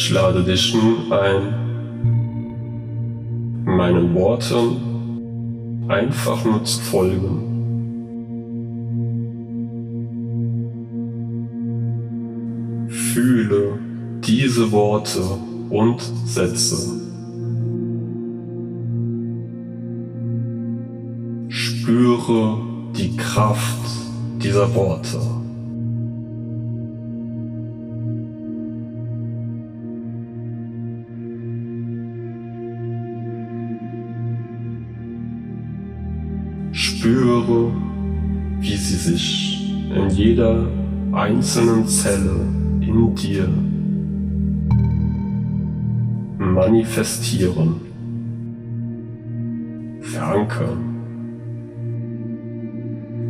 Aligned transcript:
Ich 0.00 0.10
lade 0.10 0.44
dich 0.44 0.72
nun 0.74 1.12
ein, 1.12 1.54
meinen 3.64 4.14
Worten 4.14 5.88
einfach 5.88 6.44
nur 6.44 6.62
zu 6.62 6.80
folgen. 6.82 7.42
Fühle 12.88 13.76
diese 14.24 14.70
Worte 14.70 15.20
und 15.68 16.00
Sätze. 16.26 16.76
Spüre 21.48 22.58
die 22.96 23.16
Kraft 23.16 23.84
dieser 24.40 24.72
Worte. 24.76 25.18
Spüre, 36.98 37.70
wie 38.58 38.76
sie 38.76 38.96
sich 38.96 39.70
in 39.94 40.08
jeder 40.10 40.66
einzelnen 41.12 41.86
Zelle 41.86 42.40
in 42.80 43.14
dir 43.14 43.48
manifestieren, 46.38 47.76
verankern 50.00 50.96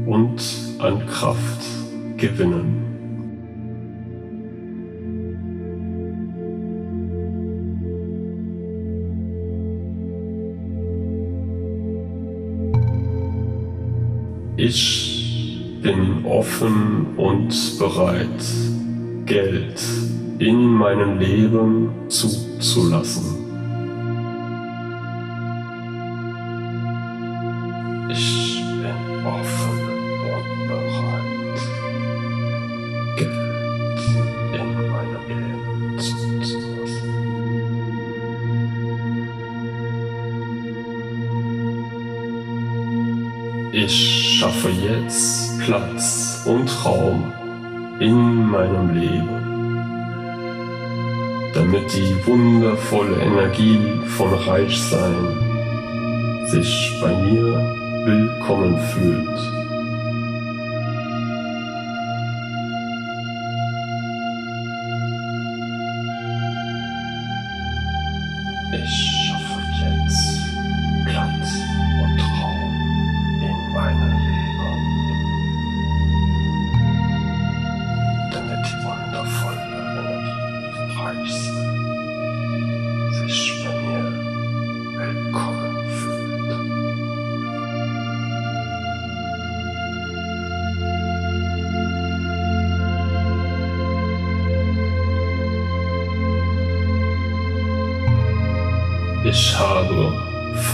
und 0.06 0.40
an 0.78 1.06
Kraft 1.06 1.62
gewinnen. 2.16 2.87
Ich 14.70 15.62
bin 15.80 16.26
offen 16.26 17.16
und 17.16 17.78
bereit, 17.78 18.44
Geld 19.24 19.80
in 20.38 20.62
meinem 20.62 21.18
Leben 21.18 21.88
zuzulassen. 22.08 23.47
Ich 43.72 44.38
schaffe 44.38 44.70
jetzt 44.70 45.60
Platz 45.60 46.42
und 46.46 46.84
Raum 46.84 47.32
in 48.00 48.48
meinem 48.48 48.94
Leben, 48.94 49.28
damit 51.52 51.92
die 51.92 52.26
wundervolle 52.26 53.20
Energie 53.20 53.78
von 54.16 54.32
Reichsein 54.32 56.46
sich 56.46 56.98
bei 57.02 57.14
mir 57.14 57.76
willkommen 58.06 58.78
fühlt. 58.78 59.57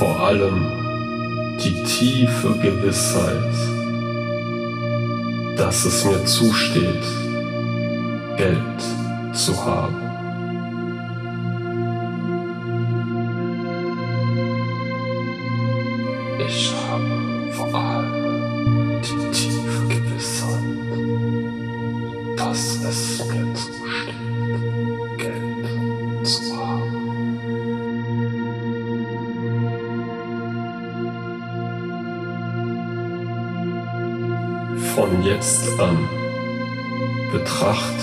Vor 0.04 0.20
allem 0.20 0.66
die 1.65 1.82
tiefe 1.82 2.50
Gewissheit, 2.60 3.54
dass 5.56 5.87
es 5.87 6.04
mir 6.04 6.22
zusteht, 6.26 7.04
Geld 8.37 8.81
zu 9.32 9.64
haben. 9.64 10.13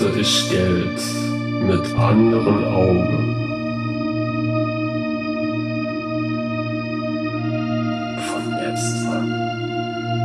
Betrachte 0.02 0.20
ich 0.20 0.50
Geld 0.50 1.00
mit 1.64 1.94
anderen 1.96 2.64
Augen. 2.64 3.36
Von 8.18 8.44
jetzt 8.64 9.06
an 9.06 9.28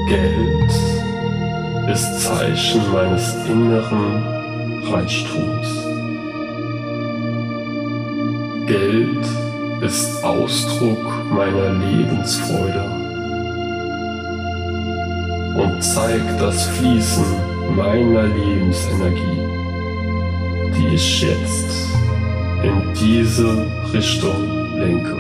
Geld 0.07 0.73
ist 1.91 2.21
Zeichen 2.21 2.83
meines 2.93 3.25
inneren 3.47 4.23
Reichtums. 4.83 5.62
Ausdruck 10.33 11.05
meiner 11.31 11.75
Lebensfreude 11.75 12.85
und 15.57 15.85
zeigt 15.85 16.41
das 16.41 16.69
Fließen 16.69 17.25
meiner 17.77 18.29
Lebensenergie, 18.29 19.43
die 20.75 20.95
ich 20.95 21.23
jetzt 21.23 21.91
in 22.63 22.81
diese 22.99 23.67
Richtung 23.93 24.79
lenke. 24.79 25.17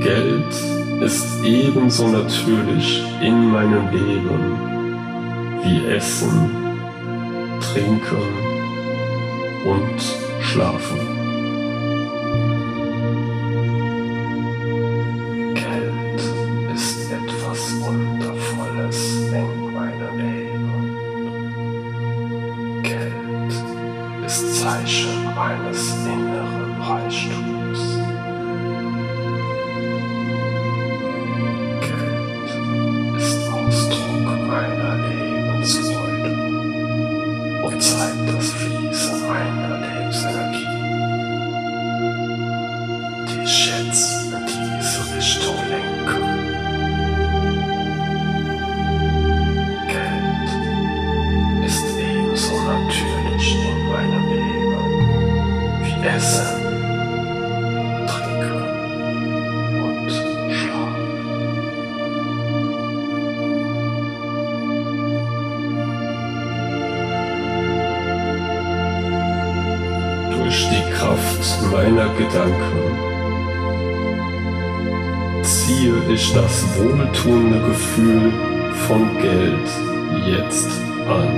Geld 0.00 1.00
ist 1.00 1.44
ebenso 1.44 2.08
natürlich 2.08 3.04
in 3.22 3.52
meinem 3.52 3.88
Leben 3.92 4.58
wie 5.62 5.94
Essen, 5.94 6.50
Trinken 7.60 8.47
und 9.64 10.00
Schlafen. 10.40 11.17
Gedanken 72.38 72.94
ziehe 75.42 75.94
ich 76.08 76.32
das 76.32 76.64
wohltuende 76.78 77.60
Gefühl 77.66 78.32
von 78.86 79.08
Geld 79.18 79.68
jetzt 80.24 80.70
an. 81.08 81.37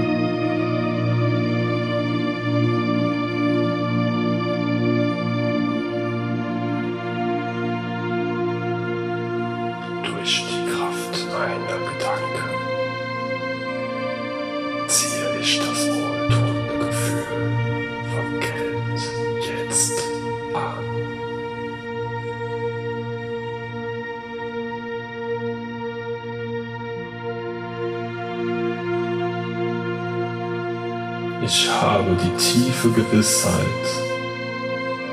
Tiefe 32.80 32.90
Gewissheit, 32.92 33.64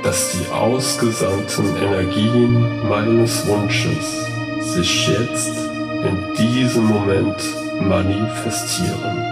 dass 0.03 0.31
die 0.31 0.49
ausgesandten 0.51 1.75
Energien 1.75 2.87
meines 2.87 3.45
Wunsches 3.47 4.25
sich 4.73 5.07
jetzt 5.07 5.57
in 6.03 6.33
diesem 6.35 6.85
Moment 6.85 7.35
manifestieren. 7.81 9.26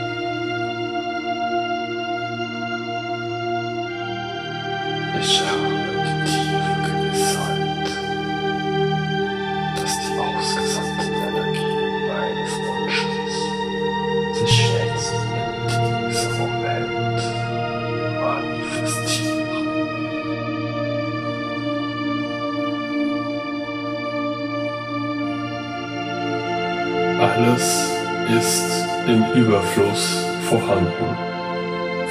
Alles 27.19 27.91
ist 28.38 28.85
im 29.07 29.23
Überfluss 29.33 30.25
vorhanden. 30.50 31.17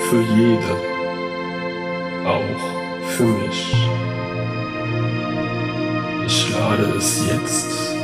Für 0.09 0.23
jede. 0.23 0.77
Auch 2.27 3.07
für 3.09 3.25
mich. 3.25 3.75
Ich 6.27 6.51
lade 6.53 6.95
es 6.97 7.27
jetzt 7.27 7.97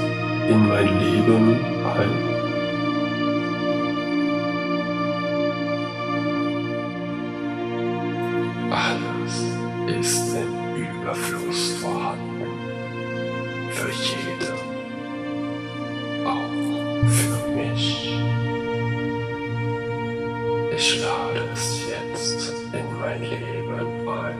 in 0.48 0.68
mein 0.68 1.00
Leben 1.00 1.58
ein. 1.84 2.29
Ich 20.82 20.98
lade 21.02 21.46
es 21.52 21.82
jetzt 21.90 22.54
in 22.72 22.98
mein 22.98 23.20
Leben 23.20 24.08
ein. 24.08 24.38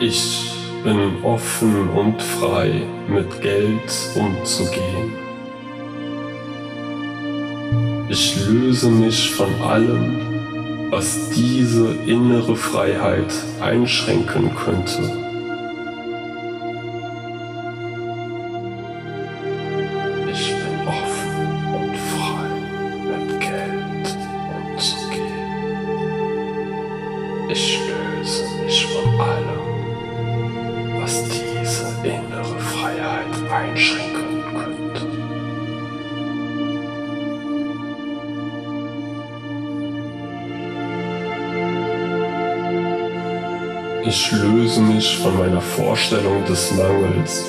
Ich 0.00 0.52
bin 0.82 1.22
offen 1.22 1.90
und 1.90 2.22
frei, 2.22 2.82
mit 3.06 3.42
Geld 3.42 3.92
umzugehen. 4.14 5.12
Ich 8.08 8.36
löse 8.48 8.88
mich 8.88 9.34
von 9.34 9.52
allem, 9.60 10.88
was 10.90 11.28
diese 11.28 11.94
innere 12.06 12.56
Freiheit 12.56 13.34
einschränken 13.60 14.50
könnte. 14.54 15.25
Ich 44.08 44.30
löse 44.30 44.82
mich 44.82 45.16
von 45.18 45.36
meiner 45.36 45.60
Vorstellung 45.60 46.44
des 46.44 46.70
Mangels 46.76 47.44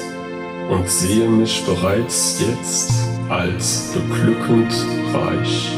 und 0.72 0.90
sehe 0.90 1.30
mich 1.30 1.64
bereits 1.66 2.42
jetzt 2.42 2.92
als 3.30 3.94
beglückend 3.94 4.74
reich. 5.14 5.70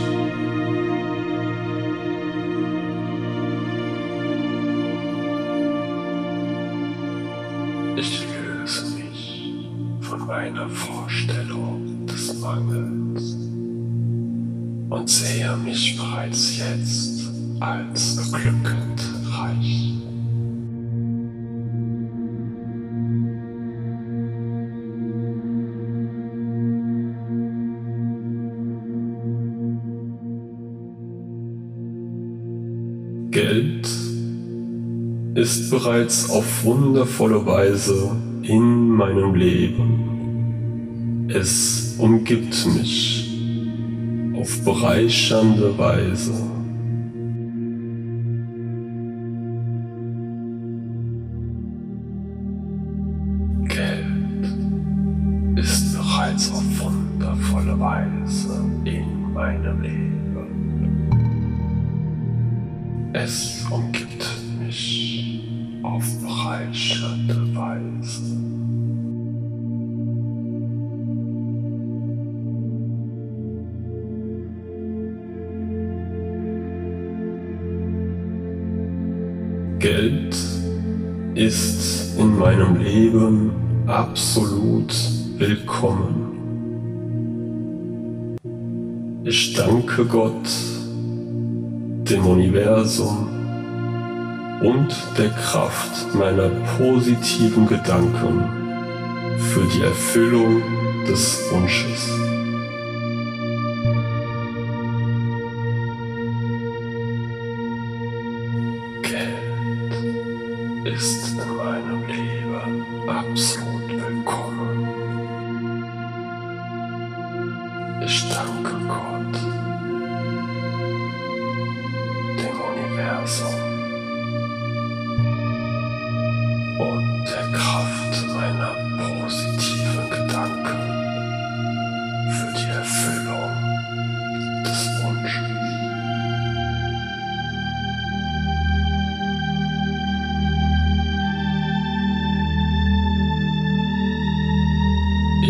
Ich 7.98 8.26
löse 8.32 8.86
mich 8.96 9.60
von 10.00 10.26
meiner 10.26 10.70
Vorstellung 10.70 12.06
des 12.06 12.40
Mangels 12.40 13.36
und 14.90 15.10
sehe 15.10 15.58
mich 15.58 15.98
bereits 15.98 16.58
jetzt 16.58 17.30
als 17.60 18.32
beglückend 18.32 18.89
ist 35.50 35.72
bereits 35.72 36.30
auf 36.30 36.64
wundervolle 36.64 37.44
Weise 37.44 38.12
in 38.44 38.90
meinem 38.90 39.34
Leben. 39.34 41.28
Es 41.34 41.96
umgibt 41.98 42.68
mich 42.68 43.36
auf 44.36 44.64
bereichernde 44.64 45.76
Weise. 45.76 46.59
Geld 79.80 80.36
ist 81.36 82.18
in 82.20 82.38
meinem 82.38 82.82
Leben 82.82 83.52
absolut 83.88 84.94
willkommen. 85.38 86.26
Ich 89.24 89.54
danke 89.54 90.04
Gott, 90.04 90.50
dem 92.10 92.26
Universum, 92.26 93.30
und 94.64 94.94
der 95.18 95.30
Kraft 95.30 96.14
meiner 96.14 96.50
positiven 96.78 97.66
Gedanken 97.66 98.44
für 99.38 99.64
die 99.74 99.84
Erfüllung 99.84 100.62
des 101.08 101.42
Wunsches. 101.54 102.29
Ist 111.00 111.30
in 111.30 111.56
meinem 111.56 112.06
Leben 112.08 113.08
absolut 113.08 113.69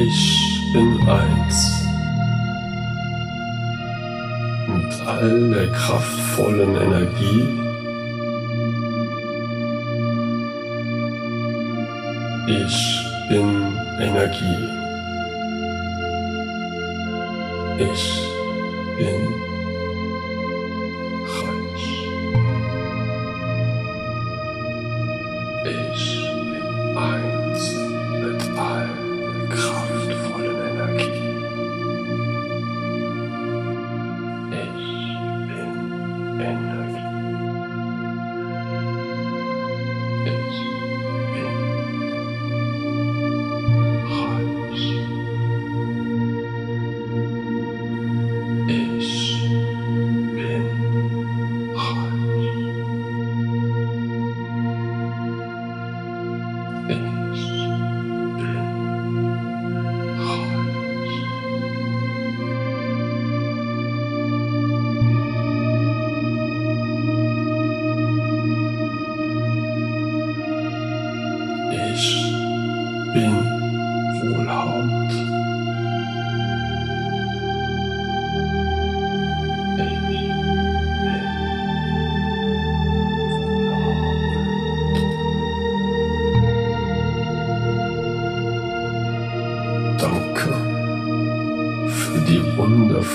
Ich 0.01 0.72
bin 0.72 0.98
eins 1.10 1.86
mit 4.68 4.94
all 5.06 5.50
der 5.50 5.68
kraftvollen 5.72 6.74
Energie, 6.77 7.50
ich 12.48 12.79
bin 13.27 13.77
Energie. 14.00 14.70
Ich 17.77 18.06
bin 18.98 19.20
reich. 21.25 21.86
Ich 25.65 26.06
bin 26.41 26.98
eins 26.98 27.38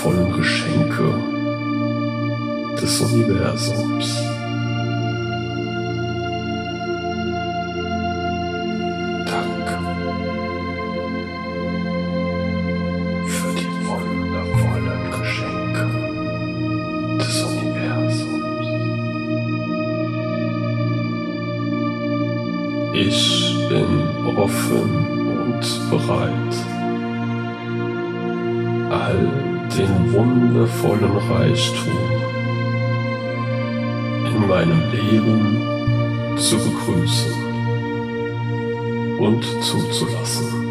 wundervollen 0.03 0.33
Geschenke 0.33 1.13
des 2.81 3.01
Universums. 3.01 4.34
Wundervollen 30.85 31.17
Reichtum 31.31 31.97
in 34.25 34.47
meinem 34.47 34.81
Leben 34.91 36.37
zu 36.37 36.57
begrüßen 36.57 37.33
und 39.17 39.43
zuzulassen. 39.63 40.64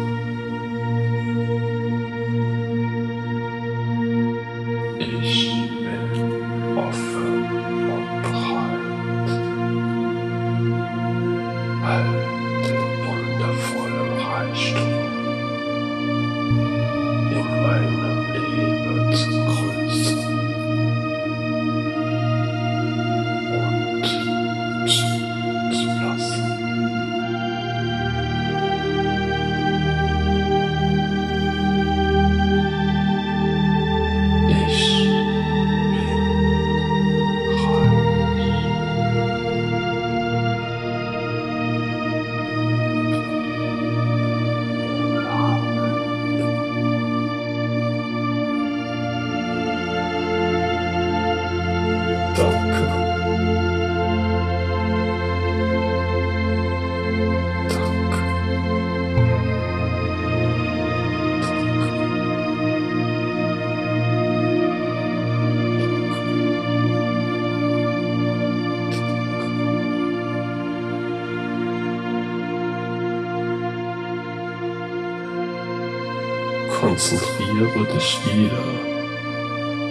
Konzentriere 76.95 77.85
dich 77.93 78.19
wieder 78.25 78.63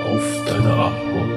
auf 0.07 0.27
deine 0.47 0.73
Atmung. 0.73 1.33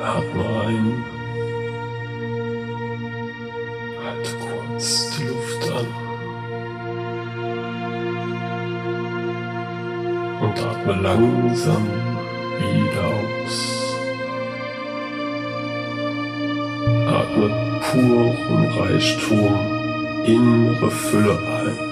Atme 0.00 0.44
ein. 0.64 1.04
Halte 4.04 4.30
kurz 4.38 5.10
die 5.18 5.24
Luft 5.24 5.62
an. 5.72 5.88
Und 10.40 10.56
atme 10.56 11.02
langsam 11.02 11.84
wieder 12.60 13.06
aus. 13.18 13.56
Atme 17.08 17.48
puren 17.90 18.66
Reichtum, 18.78 19.52
innere 20.24 20.90
Fülle 20.92 21.36
ein. 21.44 21.87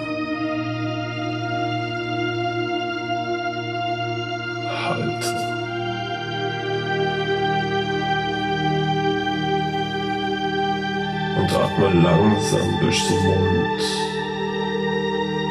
Langsam 12.02 12.80
durch 12.80 13.06
den 13.08 13.22
Mund 13.24 13.82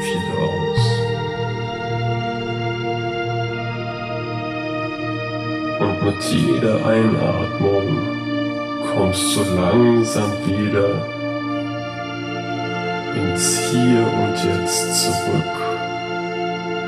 wieder 0.02 0.38
aus. 0.40 0.84
Und 5.80 6.04
mit 6.04 6.24
jeder 6.24 6.86
Einatmung 6.86 7.88
kommst 8.94 9.36
du 9.36 9.42
langsam 9.56 10.32
wieder 10.46 11.08
ins 13.16 13.60
Hier 13.70 14.06
und 14.06 14.36
Jetzt 14.44 15.04
zurück. 15.04 15.56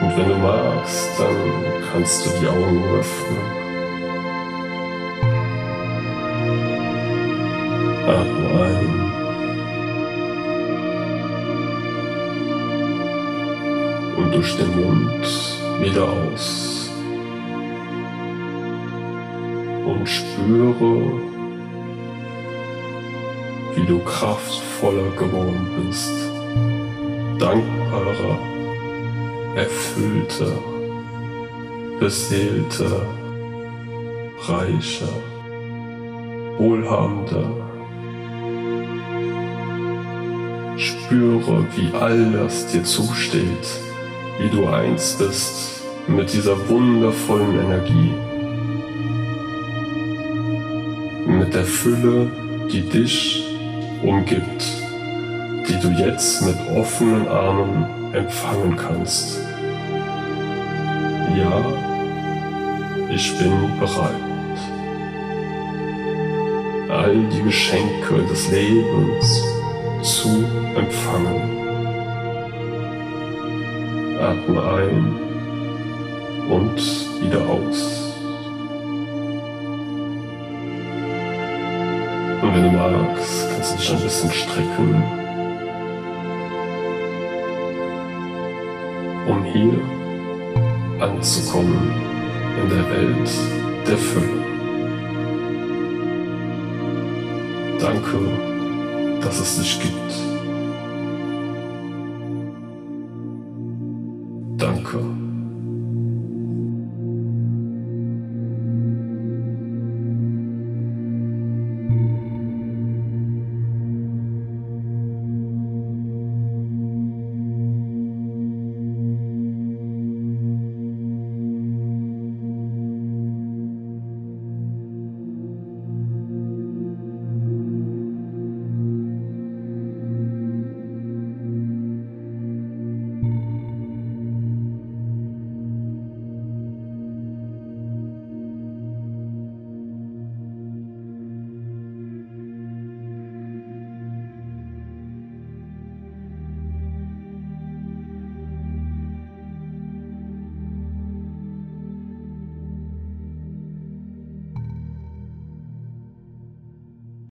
Und 0.02 0.18
wenn 0.18 0.30
du 0.30 0.36
magst, 0.36 1.10
dann 1.20 1.38
kannst 1.92 2.26
du 2.26 2.30
die 2.40 2.48
Augen 2.48 2.84
öffnen. 3.00 3.58
Atme 8.08 8.64
ein. 8.64 8.77
Durch 14.38 14.56
den 14.56 14.70
Mund 14.80 15.26
wieder 15.82 16.04
aus. 16.04 16.92
Und 19.84 20.08
spüre, 20.08 21.12
wie 23.74 23.86
du 23.88 23.98
kraftvoller 24.00 25.10
geworden 25.18 25.68
bist. 25.80 26.14
dankbarer, 27.40 28.38
erfüllter, 29.56 30.58
beseelter, 32.00 33.02
reicher, 34.48 35.14
wohlhabender. 36.60 37.50
Spüre, 40.78 41.66
wie 41.76 41.92
all 41.98 42.32
das 42.34 42.68
dir 42.68 42.84
zusteht, 42.84 43.87
wie 44.40 44.50
du 44.50 44.68
eins 44.68 45.16
bist 45.18 45.84
mit 46.08 46.32
dieser 46.32 46.70
wundervollen 46.70 47.60
Energie, 47.60 48.14
mit 51.26 51.54
der 51.54 51.66
Fülle, 51.66 52.32
die 52.72 52.82
dich 52.82 53.44
umgibt, 54.04 54.64
die 55.68 55.80
du 55.82 55.90
jetzt 55.90 56.46
mit 56.46 56.56
offenen 56.76 57.28
Armen 57.28 57.86
empfangen 58.14 58.76
kannst. 58.76 59.40
Ja, 61.36 61.62
ich 63.10 63.38
bin 63.38 63.52
bereit. 63.80 64.14
All 66.90 67.16
die 67.34 67.44
Geschenke 67.44 68.24
des 68.30 68.50
Lebens 68.50 69.44
zu 70.02 70.46
empfangen. 70.76 71.67
Atme 74.20 74.64
ein 74.64 75.16
und 76.50 76.78
wieder 77.22 77.42
aus. 77.42 78.14
Und 82.42 82.56
wenn 82.56 82.64
du 82.64 82.72
magst, 82.72 83.50
kannst 83.52 83.74
du 83.74 83.78
dich 83.78 83.92
ein 83.92 84.02
bisschen 84.02 84.32
strecken, 84.32 85.04
um 89.28 89.44
hier 89.44 89.80
anzukommen 91.00 91.92
in 92.64 92.70
der 92.70 92.90
Welt 92.90 93.32
der 93.88 93.98
Fülle. 93.98 94.38
Danke, 97.80 98.18
dass 99.22 99.40
es 99.40 99.60
dich 99.60 99.80
gibt. 99.80 100.37
Danke. 104.88 105.27